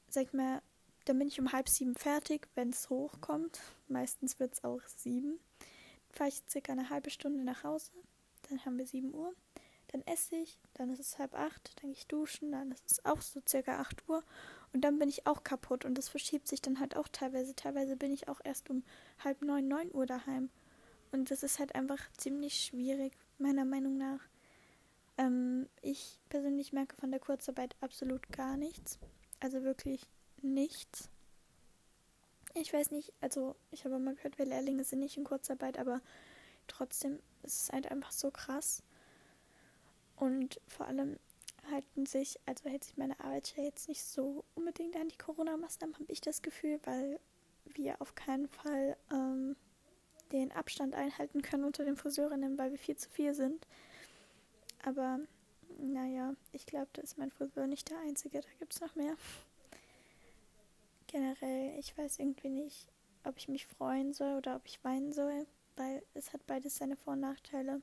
sag 0.09 0.33
mal, 0.35 0.63
dann 1.05 1.19
bin 1.19 1.29
ich 1.29 1.41
um 1.41 1.53
halb 1.53 1.69
sieben 1.69 1.97
fertig, 1.97 2.49
wenn 2.55 2.71
es 2.71 2.89
hochkommt. 2.89 3.61
Meistens 3.89 4.39
wird 4.39 4.55
es 4.55 4.65
auch 4.65 4.81
sieben. 4.87 5.41
Fahre 6.11 6.29
ich 6.31 6.43
circa 6.49 6.73
eine 6.73 6.91
halbe 6.91 7.11
Stunde 7.11 7.43
nach 7.43 7.65
Hause. 7.65 7.91
Dann 8.49 8.65
haben 8.65 8.79
wir 8.79 8.87
sieben 8.87 9.15
Uhr 9.15 9.35
dann 9.93 10.03
esse 10.07 10.37
ich, 10.37 10.59
dann 10.75 10.91
ist 10.91 11.01
es 11.01 11.19
halb 11.19 11.35
acht, 11.35 11.73
dann 11.77 11.91
gehe 11.91 12.01
ich 12.01 12.07
duschen, 12.07 12.53
dann 12.53 12.73
ist 12.73 12.91
es 12.91 13.05
auch 13.05 13.21
so 13.21 13.41
circa 13.47 13.79
acht 13.79 14.09
Uhr 14.09 14.25
und 14.73 14.83
dann 14.83 14.99
bin 14.99 15.09
ich 15.09 15.27
auch 15.27 15.45
kaputt 15.45 15.85
und 15.85 15.97
das 15.99 16.09
verschiebt 16.09 16.49
sich 16.49 16.63
dann 16.63 16.81
halt 16.81 16.97
auch 16.97 17.09
teilweise. 17.09 17.55
Teilweise 17.55 17.97
bin 17.97 18.13
ich 18.13 18.29
auch 18.29 18.41
erst 18.43 18.71
um 18.71 18.83
halb 19.23 19.43
neun, 19.43 19.69
neun 19.69 19.95
Uhr 19.95 20.07
daheim 20.07 20.51
und 21.11 21.31
das 21.31 21.43
ist 21.43 21.59
halt 21.59 21.75
einfach 21.75 22.01
ziemlich 22.17 22.65
schwierig, 22.65 23.13
meiner 23.39 23.65
Meinung 23.65 23.99
nach. 23.99 24.21
Ähm, 25.19 25.69
ich 25.83 26.19
persönlich 26.31 26.73
merke 26.73 26.97
von 26.97 27.11
der 27.11 27.21
Kurzarbeit 27.21 27.77
absolut 27.81 28.31
gar 28.33 28.57
nichts, 28.57 28.99
also 29.41 29.63
wirklich 29.63 30.07
nichts. 30.41 31.11
Ich 32.55 32.73
weiß 32.73 32.91
nicht, 32.91 33.13
also 33.21 33.57
ich 33.71 33.85
habe 33.85 33.99
mal 33.99 34.15
gehört, 34.15 34.39
wir 34.39 34.47
Lehrlinge 34.47 34.85
sind 34.85 35.01
nicht 35.01 35.17
in 35.17 35.25
Kurzarbeit, 35.25 35.79
aber 35.79 36.01
trotzdem 36.67 37.19
ist 37.43 37.63
es 37.63 37.73
halt 37.73 37.91
einfach 37.91 38.13
so 38.13 38.31
krass. 38.31 38.83
Und 40.17 40.61
vor 40.69 40.87
allem 40.87 41.19
halten 41.71 42.07
sich, 42.07 42.39
also 42.47 42.69
hält 42.69 42.85
sich 42.85 42.97
meine 42.97 43.19
Arbeitsstelle 43.21 43.69
jetzt 43.69 43.89
nicht 43.89 44.03
so 44.03 44.45
unbedingt 44.55 44.97
an 44.97 45.09
die 45.09 45.19
Corona-Maßnahmen, 45.19 45.95
habe 45.95 46.13
ich 46.13 46.21
das 46.21 46.43
Gefühl, 46.43 46.81
weil 46.85 47.21
wir 47.65 48.01
auf 48.01 48.15
keinen 48.15 48.49
Fall 48.49 48.97
ähm, 49.11 49.57
den 50.33 50.53
Abstand 50.53 50.95
einhalten 50.95 51.43
können 51.43 51.65
unter 51.65 51.85
den 51.85 51.97
Friseurinnen, 51.97 52.59
weil 52.59 52.73
wir 52.73 52.79
viel 52.79 52.97
zu 52.97 53.09
viel 53.11 53.35
sind. 53.35 53.67
Aber 54.85 55.21
naja, 55.79 56.35
ich 56.53 56.67
glaube, 56.67 56.89
da 56.93 57.03
ist 57.03 57.19
mein 57.19 57.31
Friseur 57.31 57.67
nicht 57.67 57.91
der 57.91 57.99
einzige, 58.01 58.41
da 58.41 58.49
gibt 58.59 58.75
es 58.75 58.81
noch 58.81 58.95
mehr. 58.95 59.15
Generell, 61.07 61.79
ich 61.79 61.97
weiß 61.97 62.19
irgendwie 62.19 62.49
nicht, 62.49 62.89
ob 63.25 63.37
ich 63.39 63.49
mich 63.49 63.67
freuen 63.67 64.13
soll 64.13 64.39
oder 64.39 64.57
ob 64.57 64.63
ich 64.67 64.83
weinen 64.83 65.13
soll, 65.13 65.47
weil 65.77 66.03
es 66.15 66.33
hat 66.33 66.47
beides 66.47 66.77
seine 66.77 66.97
Vor- 66.97 67.13
und 67.13 67.21
Nachteile 67.21 67.81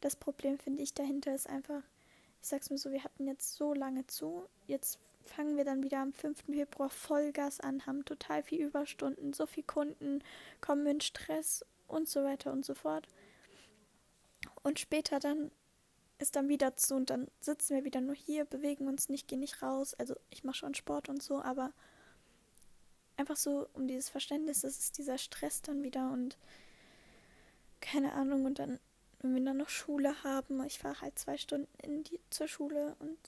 das 0.00 0.16
Problem, 0.16 0.58
finde 0.58 0.82
ich, 0.82 0.94
dahinter 0.94 1.34
ist 1.34 1.48
einfach, 1.48 1.82
ich 2.40 2.48
sag's 2.48 2.70
mir 2.70 2.78
so, 2.78 2.90
wir 2.90 3.04
hatten 3.04 3.26
jetzt 3.26 3.54
so 3.54 3.74
lange 3.74 4.06
zu, 4.06 4.48
jetzt 4.66 4.98
fangen 5.24 5.56
wir 5.56 5.64
dann 5.64 5.82
wieder 5.82 6.00
am 6.00 6.12
5. 6.12 6.44
Februar 6.46 6.90
Vollgas 6.90 7.60
an, 7.60 7.86
haben 7.86 8.04
total 8.04 8.42
viel 8.42 8.60
Überstunden, 8.60 9.32
so 9.32 9.46
viel 9.46 9.64
Kunden, 9.64 10.22
kommen 10.60 10.86
in 10.86 11.00
Stress 11.00 11.64
und 11.86 12.08
so 12.08 12.24
weiter 12.24 12.52
und 12.52 12.64
so 12.64 12.74
fort. 12.74 13.08
Und 14.62 14.78
später 14.78 15.18
dann 15.18 15.50
ist 16.18 16.34
dann 16.34 16.48
wieder 16.48 16.76
zu 16.76 16.96
und 16.96 17.10
dann 17.10 17.28
sitzen 17.40 17.76
wir 17.76 17.84
wieder 17.84 18.00
nur 18.00 18.14
hier, 18.14 18.44
bewegen 18.44 18.88
uns 18.88 19.08
nicht, 19.08 19.28
gehen 19.28 19.40
nicht 19.40 19.62
raus. 19.62 19.94
Also 19.94 20.16
ich 20.30 20.42
mache 20.42 20.56
schon 20.56 20.74
Sport 20.74 21.08
und 21.08 21.22
so, 21.22 21.40
aber 21.40 21.72
einfach 23.16 23.36
so 23.36 23.68
um 23.74 23.86
dieses 23.86 24.08
Verständnis, 24.08 24.62
das 24.62 24.78
ist 24.78 24.98
dieser 24.98 25.18
Stress 25.18 25.62
dann 25.62 25.82
wieder 25.82 26.10
und 26.10 26.36
keine 27.80 28.12
Ahnung 28.12 28.44
und 28.44 28.58
dann 28.58 28.80
wenn 29.20 29.34
wir 29.34 29.44
dann 29.44 29.56
noch 29.56 29.68
Schule 29.68 30.22
haben. 30.22 30.64
Ich 30.64 30.78
fahre 30.78 31.00
halt 31.00 31.18
zwei 31.18 31.36
Stunden 31.36 31.68
in 31.82 32.04
die, 32.04 32.20
zur 32.30 32.48
Schule 32.48 32.96
und 33.00 33.18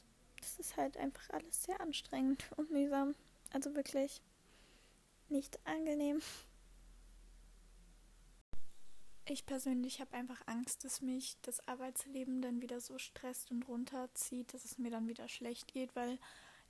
das 0.41 0.59
ist 0.59 0.77
halt 0.77 0.97
einfach 0.97 1.31
alles 1.31 1.65
sehr 1.65 1.81
anstrengend 1.81 2.45
und 2.57 2.71
mühsam. 2.71 3.15
Also 3.53 3.75
wirklich 3.75 4.23
nicht 5.29 5.59
angenehm. 5.67 6.21
Ich 9.27 9.47
persönlich 9.47 10.01
habe 10.01 10.15
einfach 10.15 10.43
Angst, 10.47 10.85
dass 10.85 11.03
mich 11.03 11.37
das 11.43 11.67
Arbeitsleben 11.69 12.43
dann 12.43 12.63
wieder 12.63 12.81
so 12.81 12.99
stresst 12.99 13.53
und 13.53 13.69
runterzieht, 13.69 14.53
dass 14.53 14.65
es 14.65 14.79
mir 14.79 14.91
dann 14.91 15.07
wieder 15.07 15.29
schlecht 15.29 15.73
geht, 15.73 15.95
weil 15.95 16.19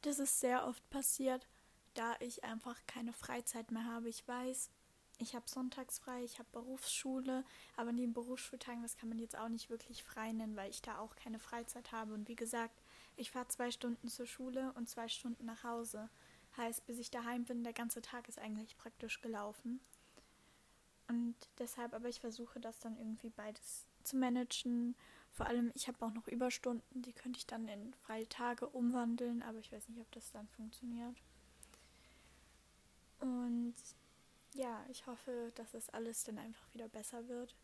das 0.02 0.18
ist 0.18 0.40
sehr 0.40 0.66
oft 0.66 0.88
passiert, 0.90 1.46
da 1.94 2.16
ich 2.20 2.44
einfach 2.44 2.78
keine 2.86 3.12
Freizeit 3.12 3.70
mehr 3.70 3.84
habe. 3.84 4.08
Ich 4.08 4.26
weiß, 4.28 4.70
ich 5.20 5.34
habe 5.34 5.48
sonntags 5.48 5.98
frei, 5.98 6.24
ich 6.24 6.38
habe 6.38 6.48
Berufsschule, 6.52 7.44
aber 7.76 7.92
den 7.92 8.12
Berufsschultagen, 8.12 8.82
das 8.82 8.96
kann 8.96 9.08
man 9.08 9.18
jetzt 9.18 9.36
auch 9.36 9.48
nicht 9.48 9.70
wirklich 9.70 10.02
frei 10.02 10.32
nennen, 10.32 10.56
weil 10.56 10.70
ich 10.70 10.82
da 10.82 10.98
auch 10.98 11.14
keine 11.16 11.38
Freizeit 11.38 11.92
habe. 11.92 12.14
Und 12.14 12.28
wie 12.28 12.36
gesagt, 12.36 12.82
ich 13.16 13.30
fahre 13.30 13.48
zwei 13.48 13.70
Stunden 13.70 14.08
zur 14.08 14.26
Schule 14.26 14.72
und 14.74 14.88
zwei 14.88 15.08
Stunden 15.08 15.44
nach 15.44 15.64
Hause. 15.64 16.08
Heißt, 16.56 16.86
bis 16.86 16.98
ich 16.98 17.10
daheim 17.10 17.44
bin, 17.44 17.62
der 17.62 17.72
ganze 17.72 18.02
Tag 18.02 18.28
ist 18.28 18.38
eigentlich 18.38 18.76
praktisch 18.76 19.20
gelaufen. 19.20 19.80
Und 21.08 21.34
deshalb, 21.58 21.92
aber 21.92 22.08
ich 22.08 22.20
versuche 22.20 22.60
das 22.60 22.78
dann 22.80 22.96
irgendwie 22.96 23.30
beides 23.30 23.86
zu 24.04 24.16
managen. 24.16 24.96
Vor 25.32 25.46
allem, 25.46 25.70
ich 25.74 25.86
habe 25.88 26.04
auch 26.04 26.12
noch 26.12 26.28
Überstunden, 26.28 27.02
die 27.02 27.12
könnte 27.12 27.38
ich 27.38 27.46
dann 27.46 27.68
in 27.68 27.94
freie 27.94 28.28
Tage 28.28 28.68
umwandeln, 28.68 29.42
aber 29.42 29.58
ich 29.58 29.70
weiß 29.70 29.88
nicht, 29.88 30.00
ob 30.00 30.10
das 30.12 30.30
dann 30.32 30.48
funktioniert. 30.48 31.16
Und 33.20 33.74
ja, 34.54 34.84
ich 34.88 35.06
hoffe, 35.06 35.52
dass 35.54 35.74
es 35.74 35.88
alles 35.90 36.24
dann 36.24 36.38
einfach 36.38 36.72
wieder 36.74 36.88
besser 36.88 37.28
wird 37.28 37.54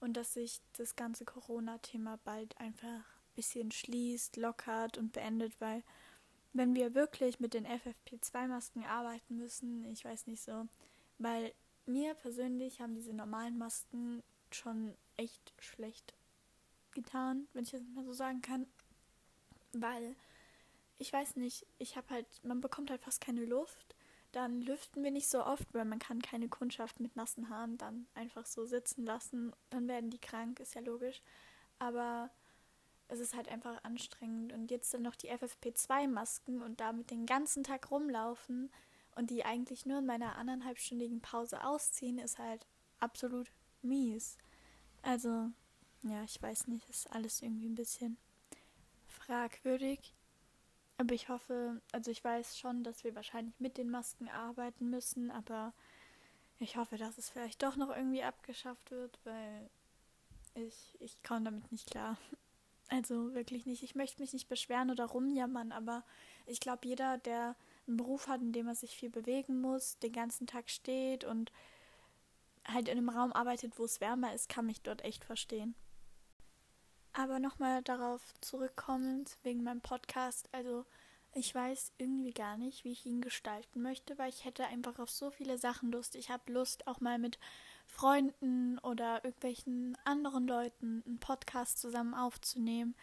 und 0.00 0.16
dass 0.16 0.34
sich 0.34 0.60
das 0.76 0.96
ganze 0.96 1.24
Corona-Thema 1.24 2.18
bald 2.24 2.58
einfach 2.58 2.84
ein 2.84 3.34
bisschen 3.34 3.70
schließt, 3.70 4.36
lockert 4.36 4.98
und 4.98 5.12
beendet, 5.12 5.60
weil 5.60 5.82
wenn 6.52 6.74
wir 6.74 6.94
wirklich 6.94 7.40
mit 7.40 7.54
den 7.54 7.66
FFP2-Masken 7.66 8.84
arbeiten 8.84 9.36
müssen, 9.36 9.84
ich 9.84 10.04
weiß 10.04 10.26
nicht 10.26 10.42
so, 10.42 10.66
weil 11.18 11.52
mir 11.86 12.14
persönlich 12.14 12.80
haben 12.80 12.94
diese 12.94 13.12
normalen 13.12 13.58
Masken 13.58 14.22
schon 14.50 14.94
echt 15.16 15.52
schlecht 15.58 16.14
getan, 16.92 17.48
wenn 17.52 17.64
ich 17.64 17.70
das 17.70 17.82
mal 17.94 18.04
so 18.04 18.12
sagen 18.12 18.42
kann. 18.42 18.66
Weil, 19.72 20.16
ich 20.98 21.12
weiß 21.12 21.36
nicht, 21.36 21.66
ich 21.78 21.96
habe 21.96 22.08
halt, 22.10 22.26
man 22.42 22.60
bekommt 22.60 22.90
halt 22.90 23.02
fast 23.02 23.20
keine 23.20 23.44
Luft. 23.44 23.94
Dann 24.32 24.60
lüften 24.60 25.02
wir 25.02 25.10
nicht 25.10 25.28
so 25.28 25.44
oft, 25.44 25.72
weil 25.72 25.84
man 25.84 25.98
kann 25.98 26.20
keine 26.20 26.48
Kundschaft 26.48 27.00
mit 27.00 27.16
nassen 27.16 27.48
Haaren 27.48 27.78
dann 27.78 28.06
einfach 28.14 28.44
so 28.44 28.66
sitzen 28.66 29.04
lassen. 29.04 29.52
Dann 29.70 29.88
werden 29.88 30.10
die 30.10 30.20
krank, 30.20 30.60
ist 30.60 30.74
ja 30.74 30.82
logisch. 30.82 31.22
Aber 31.78 32.30
es 33.08 33.20
ist 33.20 33.34
halt 33.34 33.48
einfach 33.48 33.82
anstrengend. 33.84 34.52
Und 34.52 34.70
jetzt 34.70 34.92
dann 34.92 35.02
noch 35.02 35.16
die 35.16 35.30
FFP2-Masken 35.30 36.62
und 36.62 36.80
damit 36.80 37.10
den 37.10 37.24
ganzen 37.24 37.64
Tag 37.64 37.90
rumlaufen 37.90 38.70
und 39.16 39.30
die 39.30 39.44
eigentlich 39.44 39.86
nur 39.86 39.98
in 39.98 40.06
meiner 40.06 40.36
anderthalbstündigen 40.36 41.20
Pause 41.20 41.64
ausziehen, 41.64 42.18
ist 42.18 42.38
halt 42.38 42.66
absolut 43.00 43.50
mies. 43.82 44.36
Also, 45.02 45.50
ja, 46.02 46.22
ich 46.24 46.40
weiß 46.40 46.66
nicht, 46.68 46.88
ist 46.88 47.10
alles 47.10 47.40
irgendwie 47.42 47.68
ein 47.68 47.74
bisschen 47.74 48.18
fragwürdig. 49.06 50.14
Aber 50.98 51.14
ich 51.14 51.28
hoffe, 51.28 51.80
also 51.92 52.10
ich 52.10 52.22
weiß 52.22 52.58
schon, 52.58 52.82
dass 52.82 53.04
wir 53.04 53.14
wahrscheinlich 53.14 53.58
mit 53.60 53.78
den 53.78 53.88
Masken 53.88 54.28
arbeiten 54.28 54.90
müssen, 54.90 55.30
aber 55.30 55.72
ich 56.58 56.76
hoffe, 56.76 56.96
dass 56.96 57.18
es 57.18 57.30
vielleicht 57.30 57.62
doch 57.62 57.76
noch 57.76 57.94
irgendwie 57.94 58.24
abgeschafft 58.24 58.90
wird, 58.90 59.18
weil 59.22 59.70
ich, 60.54 60.96
ich 60.98 61.22
komme 61.22 61.44
damit 61.44 61.72
nicht 61.72 61.90
klar. 61.90 62.18
Also 62.90 63.34
wirklich 63.34 63.66
nicht. 63.66 63.82
Ich 63.82 63.94
möchte 63.94 64.22
mich 64.22 64.32
nicht 64.32 64.48
beschweren 64.48 64.90
oder 64.90 65.04
rumjammern, 65.04 65.72
aber 65.72 66.04
ich 66.46 66.58
glaube, 66.58 66.88
jeder, 66.88 67.18
der 67.18 67.54
einen 67.86 67.98
Beruf 67.98 68.28
hat, 68.28 68.40
in 68.40 68.50
dem 68.50 68.66
er 68.66 68.74
sich 68.74 68.96
viel 68.96 69.10
bewegen 69.10 69.60
muss, 69.60 69.98
den 69.98 70.10
ganzen 70.10 70.46
Tag 70.46 70.70
steht 70.70 71.22
und 71.22 71.52
halt 72.66 72.88
in 72.88 72.96
einem 72.96 73.10
Raum 73.10 73.34
arbeitet, 73.34 73.78
wo 73.78 73.84
es 73.84 74.00
wärmer 74.00 74.32
ist, 74.32 74.48
kann 74.48 74.64
mich 74.64 74.80
dort 74.80 75.04
echt 75.04 75.26
verstehen. 75.26 75.74
Aber 77.18 77.40
nochmal 77.40 77.82
darauf 77.82 78.22
zurückkommend, 78.40 79.38
wegen 79.42 79.64
meinem 79.64 79.80
Podcast, 79.80 80.48
also 80.52 80.86
ich 81.34 81.52
weiß 81.52 81.90
irgendwie 81.98 82.30
gar 82.30 82.56
nicht, 82.56 82.84
wie 82.84 82.92
ich 82.92 83.06
ihn 83.06 83.20
gestalten 83.20 83.82
möchte, 83.82 84.16
weil 84.18 84.28
ich 84.28 84.44
hätte 84.44 84.64
einfach 84.66 85.00
auf 85.00 85.10
so 85.10 85.32
viele 85.32 85.58
Sachen 85.58 85.90
Lust. 85.90 86.14
Ich 86.14 86.30
habe 86.30 86.52
Lust, 86.52 86.86
auch 86.86 87.00
mal 87.00 87.18
mit 87.18 87.40
Freunden 87.86 88.78
oder 88.78 89.24
irgendwelchen 89.24 89.98
anderen 90.04 90.46
Leuten 90.46 91.02
einen 91.06 91.18
Podcast 91.18 91.80
zusammen 91.80 92.14
aufzunehmen 92.14 92.94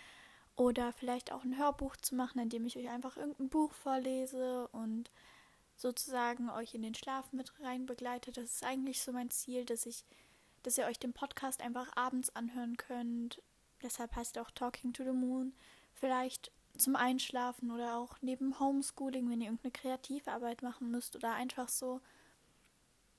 oder 0.55 0.93
vielleicht 0.93 1.34
auch 1.34 1.43
ein 1.43 1.57
Hörbuch 1.57 1.98
zu 1.98 2.15
machen, 2.15 2.39
in 2.39 2.48
dem 2.48 2.65
ich 2.65 2.77
euch 2.77 2.88
einfach 2.88 3.17
irgendein 3.17 3.50
Buch 3.50 3.74
vorlese 3.74 4.69
und 4.69 5.12
sozusagen 5.75 6.50
euch 6.51 6.74
in 6.74 6.84
den 6.84 6.95
Schlaf 6.95 7.34
mit 7.34 7.51
rein 7.60 7.86
begleite. 7.86 8.31
Das 8.31 8.45
ist 8.45 8.63
eigentlich 8.63 9.01
so 9.01 9.12
mein 9.12 9.29
Ziel, 9.29 9.65
dass 9.65 9.86
ich, 9.86 10.05
dass 10.63 10.77
ihr 10.77 10.86
euch 10.86 11.00
den 11.00 11.12
Podcast 11.12 11.60
einfach 11.60 11.91
abends 11.98 12.34
anhören 12.34 12.77
könnt. 12.77 13.41
Deshalb 13.86 14.15
heißt 14.15 14.38
auch 14.38 14.51
Talking 14.51 14.92
to 14.94 15.04
the 15.04 15.12
Moon. 15.12 15.54
Vielleicht 15.94 16.51
zum 16.77 16.96
Einschlafen 16.96 17.72
oder 17.72 17.96
auch 17.96 18.18
neben 18.22 18.60
Homeschooling, 18.60 19.30
wenn 19.30 19.39
ihr 19.39 19.48
irgendeine 19.48 19.72
Kreativarbeit 19.72 20.62
machen 20.62 20.92
müsst 20.92 21.15
oder 21.15 21.34
einfach 21.34 21.70
so 21.70 22.01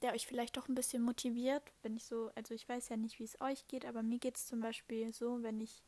der 0.02 0.12
euch 0.12 0.26
vielleicht 0.26 0.56
doch 0.56 0.68
ein 0.68 0.74
bisschen 0.74 1.02
motiviert, 1.02 1.62
wenn 1.82 1.96
ich 1.96 2.04
so, 2.04 2.30
also 2.34 2.54
ich 2.54 2.68
weiß 2.68 2.88
ja 2.90 2.96
nicht, 2.96 3.18
wie 3.18 3.24
es 3.24 3.40
euch 3.40 3.66
geht, 3.66 3.86
aber 3.86 4.02
mir 4.02 4.18
geht 4.18 4.36
es 4.36 4.46
zum 4.46 4.60
Beispiel 4.60 5.12
so, 5.12 5.42
wenn 5.42 5.60
ich 5.60 5.82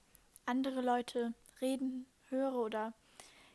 andere 0.47 0.81
Leute 0.81 1.35
reden 1.61 2.07
höre 2.29 2.55
oder 2.55 2.95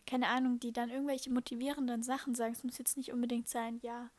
keine 0.05 0.27
Ahnung, 0.27 0.59
die 0.59 0.71
dann 0.71 0.89
irgendwelche 0.89 1.31
motivierenden 1.31 2.03
Sachen 2.03 2.35
sagen. 2.35 2.53
Es 2.53 2.63
muss 2.63 2.77
jetzt 2.77 2.97
nicht 2.97 3.13
unbedingt 3.13 3.47
sein, 3.47 3.79
ja, 3.81 4.09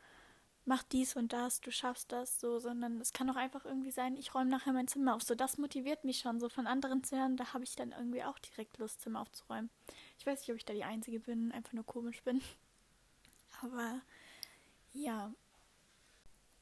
mach 0.64 0.83
dies 0.83 1.16
und 1.16 1.33
das, 1.33 1.61
du 1.61 1.71
schaffst 1.71 2.11
das, 2.12 2.40
so, 2.40 2.59
sondern 2.59 3.00
es 3.00 3.12
kann 3.12 3.28
auch 3.30 3.37
einfach 3.37 3.64
irgendwie 3.64 3.90
sein, 3.90 4.16
ich 4.16 4.35
räume 4.35 4.50
nachher 4.50 4.73
mein 4.73 4.88
Zimmer 4.88 5.14
auf. 5.14 5.23
So, 5.23 5.35
das 5.35 5.59
motiviert 5.59 6.04
mich 6.04 6.18
schon, 6.18 6.40
so 6.40 6.49
von 6.49 6.66
anderen 6.66 7.04
zu 7.04 7.16
hören, 7.16 7.37
da 7.37 7.52
habe 7.52 7.64
ich 7.64 7.76
dann 7.76 7.92
irgendwie 7.92 8.25
auch 8.25 8.38
direkt 8.38 8.78
Lust, 8.78 9.02
Zimmer 9.02 9.21
aufzuräumen. 9.21 9.71
Ich 10.18 10.26
weiß 10.26 10.40
nicht, 10.40 10.50
ob 10.50 10.56
ich 10.56 10.64
da 10.64 10.73
die 10.73 10.85
Einzige 10.85 11.21
bin, 11.21 11.52
einfach 11.52 11.73
nur 11.73 11.85
komisch 11.85 12.23
bin. 12.23 12.40
Aber 13.61 14.00
ja, 14.92 15.33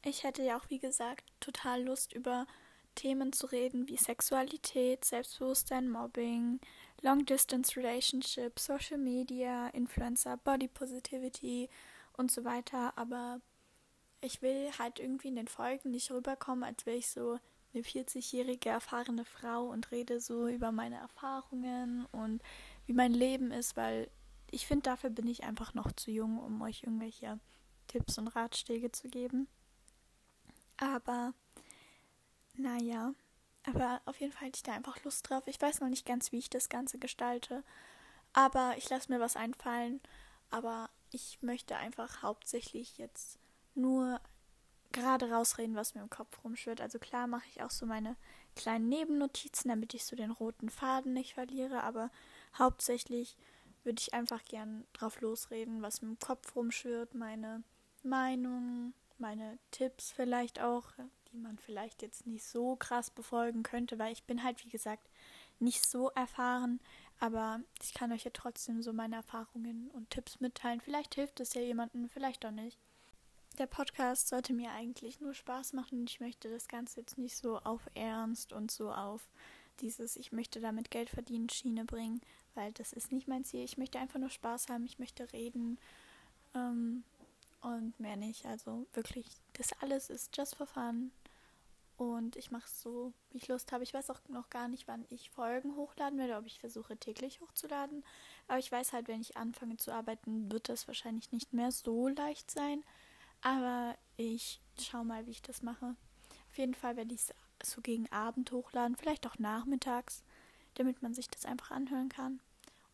ich 0.05 0.25
hätte 0.25 0.43
ja 0.43 0.59
auch, 0.59 0.69
wie 0.69 0.81
gesagt, 0.81 1.25
total 1.39 1.85
Lust 1.85 2.13
über 2.13 2.47
Themen 2.95 3.33
zu 3.33 3.47
reden 3.47 3.89
wie 3.89 3.97
Sexualität, 3.97 5.05
Selbstbewusstsein, 5.05 5.89
Mobbing, 5.89 6.61
Long 7.01 7.25
Distance 7.25 7.77
Relationship, 7.77 8.59
Social 8.59 8.99
Media, 8.99 9.69
Influencer, 9.69 10.37
Body 10.39 10.69
Positivity 10.69 11.71
und 12.15 12.31
so 12.31 12.45
weiter. 12.45 12.93
Aber 12.99 13.41
ich 14.23 14.41
will 14.41 14.71
halt 14.79 14.99
irgendwie 14.99 15.29
in 15.29 15.37
den 15.37 15.49
Folgen 15.49 15.91
nicht 15.91 16.11
rüberkommen, 16.11 16.65
als 16.65 16.87
wäre 16.87 16.97
ich 16.97 17.09
so 17.09 17.39
eine 17.75 17.83
40-jährige 17.83 18.71
erfahrene 18.71 19.25
Frau 19.25 19.65
und 19.67 19.91
rede 19.91 20.21
so 20.21 20.49
über 20.49 20.73
meine 20.73 20.97
Erfahrungen 20.97 22.07
und 22.13 22.43
wie 22.87 22.93
mein 22.93 23.13
Leben 23.13 23.51
ist, 23.51 23.77
weil 23.77 24.11
ich 24.51 24.67
finde, 24.67 24.83
dafür 24.83 25.11
bin 25.11 25.27
ich 25.27 25.45
einfach 25.45 25.75
noch 25.75 25.93
zu 25.93 26.11
jung, 26.11 26.39
um 26.39 26.61
euch 26.63 26.83
irgendwelche 26.83 27.39
Tipps 27.89 28.19
und 28.19 28.29
Ratschläge 28.29 28.93
zu 28.93 29.09
geben. 29.09 29.49
Aber 30.77 31.33
naja, 32.55 33.15
aber 33.65 34.01
auf 34.05 34.21
jeden 34.21 34.33
Fall 34.33 34.49
hätte 34.49 34.59
ich 34.59 34.63
da 34.63 34.73
einfach 34.73 35.03
Lust 35.05 35.29
drauf. 35.29 35.45
Ich 35.47 35.61
weiß 35.61 35.81
noch 35.81 35.89
nicht 35.89 36.07
ganz, 36.07 36.33
wie 36.33 36.39
ich 36.39 36.51
das 36.51 36.69
Ganze 36.69 36.99
gestalte. 36.99 37.65
Aber 38.33 38.75
ich 38.77 38.89
lasse 38.91 39.11
mir 39.11 39.21
was 39.21 39.37
einfallen. 39.37 40.01
Aber 40.51 40.91
ich 41.11 41.39
möchte 41.43 41.77
einfach 41.77 42.23
hauptsächlich 42.23 42.99
jetzt 42.99 43.39
nur 43.75 44.21
gerade 44.93 45.31
rausreden, 45.31 45.75
was 45.75 45.95
mir 45.95 46.03
im 46.03 46.11
Kopf 46.11 46.45
rumschwirrt. 46.45 46.81
Also 46.81 46.99
klar 46.99 47.27
mache 47.27 47.47
ich 47.49 47.63
auch 47.63 47.71
so 47.71 47.87
meine 47.87 48.17
kleinen 48.55 48.89
Nebennotizen, 48.89 49.71
damit 49.71 49.95
ich 49.95 50.05
so 50.05 50.17
den 50.17 50.31
roten 50.31 50.69
Faden 50.69 51.15
nicht 51.15 51.35
verliere. 51.35 51.83
Aber 51.83 52.11
hauptsächlich 52.59 53.37
würde 53.85 54.01
ich 54.01 54.15
einfach 54.15 54.45
gern 54.45 54.87
drauf 54.93 55.21
losreden, 55.21 55.83
was 55.83 56.03
mir 56.03 56.09
im 56.09 56.19
Kopf 56.19 56.55
rumschwirrt, 56.55 57.15
meine 57.15 57.63
Meinung, 58.03 58.95
meine 59.19 59.59
Tipps 59.71 60.11
vielleicht 60.11 60.61
auch, 60.61 60.93
die 61.33 61.39
man 61.39 61.59
vielleicht 61.59 62.03
jetzt 62.03 62.27
nicht 62.27 62.45
so 62.45 62.77
krass 62.77 63.11
befolgen 63.11 63.63
könnte, 63.63 63.99
weil 63.99 64.13
ich 64.13 64.25
bin 64.25 64.43
halt, 64.45 64.65
wie 64.65 64.69
gesagt, 64.69 65.09
nicht 65.59 65.87
so 65.89 66.11
erfahren, 66.11 66.81
aber 67.19 67.61
ich 67.81 67.95
kann 67.95 68.13
euch 68.13 68.25
ja 68.25 68.31
trotzdem 68.35 68.83
so 68.83 68.93
meine 68.93 69.17
Erfahrungen 69.17 69.91
und 69.93 70.11
Tipps 70.11 70.41
mitteilen. 70.41 70.81
Vielleicht 70.81 71.15
hilft 71.15 71.41
es 71.41 71.55
ja 71.55 71.63
jemandem, 71.63 72.09
vielleicht 72.09 72.45
auch 72.45 72.51
nicht. 72.51 72.79
Der 73.59 73.67
Podcast 73.67 74.29
sollte 74.29 74.53
mir 74.53 74.71
eigentlich 74.73 75.21
nur 75.21 75.35
Spaß 75.35 75.75
machen 75.75 76.01
und 76.01 76.11
ich 76.11 76.21
möchte 76.21 76.51
das 76.51 76.69
Ganze 76.69 77.01
jetzt 77.01 77.19
nicht 77.19 77.37
so 77.37 77.59
auf 77.59 77.83
Ernst 77.95 78.53
und 78.53 78.71
so 78.71 78.91
auf 78.91 79.21
dieses 79.81 80.17
Ich 80.17 80.33
möchte 80.33 80.61
damit 80.61 80.91
Geld 80.91 81.11
verdienen 81.11 81.49
Schiene 81.49 81.85
bringen, 81.85 82.21
weil 82.55 82.73
das 82.73 82.93
ist 82.93 83.13
nicht 83.13 83.29
mein 83.29 83.45
Ziel. 83.45 83.65
Ich 83.65 83.79
möchte 83.79 83.99
einfach 83.99 84.19
nur 84.19 84.31
Spaß 84.31 84.69
haben, 84.69 84.85
ich 84.85 84.99
möchte 84.99 85.33
reden. 85.33 85.79
Ähm, 86.55 87.05
und 87.63 87.99
mehr 88.01 88.17
nicht. 88.17 88.45
Also 88.47 88.87
wirklich, 88.93 89.27
das 89.55 89.73
alles 89.81 90.11
ist 90.11 90.37
just 90.37 90.57
for 90.57 90.67
fun. 90.67 91.11
Und 91.97 92.37
ich 92.37 92.51
mache 92.51 92.67
es 92.67 92.83
so, 92.83 93.13
wie 93.31 93.39
ich 93.39 93.49
Lust 93.49 93.71
habe. 93.71 93.85
Ich 93.85 93.95
weiß 93.95 94.11
auch 94.11 94.21
noch 94.29 94.51
gar 94.51 94.67
nicht, 94.67 94.89
wann 94.89 95.05
ich 95.09 95.31
Folgen 95.31 95.77
hochladen 95.77 96.19
werde, 96.19 96.37
ob 96.37 96.47
ich 96.47 96.59
versuche 96.59 96.97
täglich 96.97 97.41
hochzuladen. 97.41 98.05
Aber 98.49 98.59
ich 98.59 98.73
weiß 98.73 98.93
halt, 98.93 99.09
wenn 99.09 99.21
ich 99.21 99.37
anfange 99.37 99.77
zu 99.77 99.93
arbeiten, 99.93 100.51
wird 100.51 100.69
das 100.69 100.89
wahrscheinlich 100.89 101.31
nicht 101.31 101.53
mehr 101.53 101.71
so 101.71 102.09
leicht 102.09 102.51
sein. 102.51 102.83
Aber 103.43 103.97
ich 104.17 104.61
schaue 104.81 105.05
mal, 105.05 105.27
wie 105.27 105.33
ich 105.33 105.43
das 105.43 105.63
mache. 105.63 105.97
Auf 106.51 106.59
jeden 106.59 106.75
Fall 106.75 106.97
werde 106.97 107.15
ich 107.15 107.21
es 107.21 107.35
so 107.63 107.81
gegen 107.81 108.11
Abend 108.11 108.51
hochladen, 108.53 108.97
vielleicht 108.97 109.27
auch 109.27 109.39
nachmittags, 109.39 110.23
damit 110.75 111.03
man 111.03 111.15
sich 111.15 111.29
das 111.29 111.45
einfach 111.45 111.71
anhören 111.71 112.09
kann. 112.09 112.41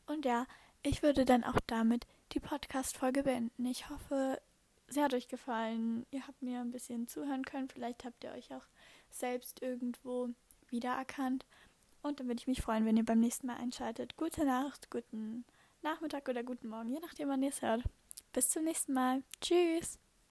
Und 0.06 0.24
ja, 0.24 0.46
ich 0.82 1.02
würde 1.02 1.24
dann 1.24 1.44
auch 1.44 1.58
damit 1.66 2.06
die 2.32 2.40
Podcast-Folge 2.40 3.22
beenden. 3.22 3.66
Ich 3.66 3.88
hoffe, 3.90 4.40
sie 4.88 5.02
hat 5.02 5.14
euch 5.14 5.28
gefallen. 5.28 6.06
Ihr 6.10 6.26
habt 6.26 6.42
mir 6.42 6.60
ein 6.60 6.70
bisschen 6.70 7.08
zuhören 7.08 7.44
können. 7.44 7.68
Vielleicht 7.68 8.04
habt 8.04 8.24
ihr 8.24 8.32
euch 8.32 8.54
auch 8.54 8.64
selbst 9.10 9.62
irgendwo 9.62 10.30
wiedererkannt. 10.70 11.44
Und 12.02 12.20
dann 12.20 12.28
würde 12.28 12.40
ich 12.40 12.46
mich 12.46 12.62
freuen, 12.62 12.86
wenn 12.86 12.96
ihr 12.96 13.04
beim 13.04 13.20
nächsten 13.20 13.46
Mal 13.46 13.56
einschaltet. 13.56 14.16
Gute 14.16 14.44
Nacht, 14.44 14.90
guten 14.90 15.44
Nachmittag 15.82 16.28
oder 16.28 16.42
guten 16.42 16.68
Morgen, 16.68 16.90
je 16.90 17.00
nachdem, 17.00 17.28
wann 17.28 17.42
ihr 17.42 17.50
es 17.50 17.62
hört. 17.62 17.82
Bis 18.32 18.50
zum 18.50 18.64
nächsten 18.64 18.92
Mal. 18.92 19.22
Tschüss. 19.40 19.98